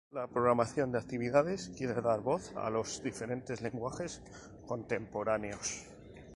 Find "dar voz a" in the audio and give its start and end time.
2.01-2.71